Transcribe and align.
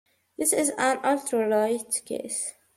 This 0.35 0.51
is 0.51 0.71
an 0.79 0.97
ultralight 1.01 2.03
case. 2.05 2.55